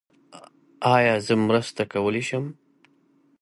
ایا 0.95 1.15
زه 1.25 1.33
مرسته 1.47 1.83
کولي 1.93 2.23
شم؟ 2.29 2.45